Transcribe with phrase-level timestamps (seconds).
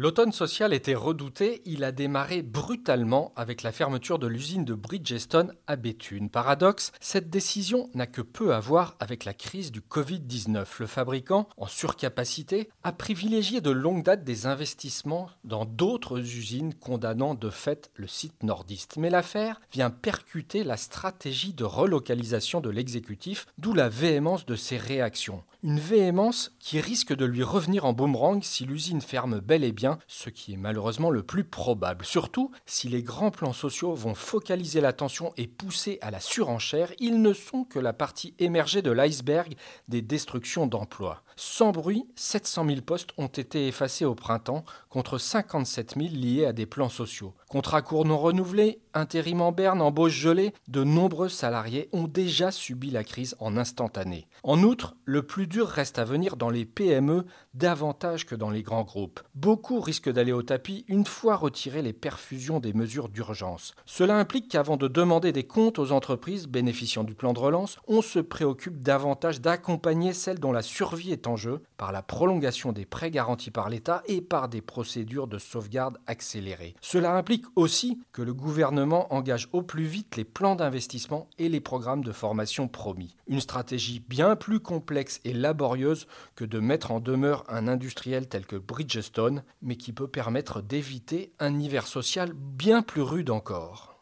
[0.00, 5.52] L'automne social était redouté, il a démarré brutalement avec la fermeture de l'usine de Bridgestone
[5.66, 6.30] à Béthune.
[6.30, 10.64] Paradoxe, cette décision n'a que peu à voir avec la crise du Covid-19.
[10.78, 17.34] Le fabricant, en surcapacité, a privilégié de longue date des investissements dans d'autres usines, condamnant
[17.34, 18.98] de fait le site nordiste.
[18.98, 24.76] Mais l'affaire vient percuter la stratégie de relocalisation de l'exécutif, d'où la véhémence de ses
[24.76, 25.42] réactions.
[25.64, 29.87] Une véhémence qui risque de lui revenir en boomerang si l'usine ferme bel et bien,
[30.06, 32.04] ce qui est malheureusement le plus probable.
[32.04, 37.22] Surtout si les grands plans sociaux vont focaliser l'attention et pousser à la surenchère, ils
[37.22, 39.54] ne sont que la partie émergée de l'iceberg
[39.88, 41.22] des destructions d'emplois.
[41.36, 46.52] Sans bruit, 700 000 postes ont été effacés au printemps contre 57 000 liés à
[46.52, 47.34] des plans sociaux.
[47.48, 52.90] Contrats courts non renouvelés, intérim en berne, embauche gelée, de nombreux salariés ont déjà subi
[52.90, 54.26] la crise en instantané.
[54.42, 58.62] En outre, le plus dur reste à venir dans les PME davantage que dans les
[58.62, 59.20] grands groupes.
[59.34, 63.74] Beaucoup risquent d'aller au tapis une fois retirées les perfusions des mesures d'urgence.
[63.86, 68.02] Cela implique qu'avant de demander des comptes aux entreprises bénéficiant du plan de relance, on
[68.02, 72.84] se préoccupe davantage d'accompagner celles dont la survie est en jeu par la prolongation des
[72.84, 76.74] prêts garantis par l'État et par des procédures de sauvegarde accélérées.
[76.80, 81.60] Cela implique aussi que le gouvernement engage au plus vite les plans d'investissement et les
[81.60, 83.16] programmes de formation promis.
[83.26, 88.46] Une stratégie bien plus complexe et laborieuse que de mettre en demeure un industriel tel
[88.46, 94.00] que Bridgestone, mais qui peut permettre d'éviter un hiver social bien plus rude encore.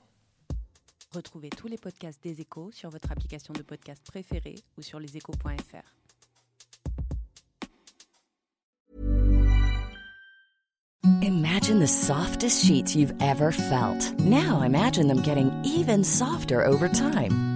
[1.12, 5.92] Retrouvez tous les podcasts des échos sur votre application de podcast préférée ou sur leséchos.fr.
[11.22, 14.14] Imagine the softest sheets you've ever felt.
[14.20, 17.55] Now imagine them getting even softer over time.